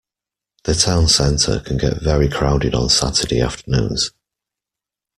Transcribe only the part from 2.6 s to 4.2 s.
on Saturday afternoons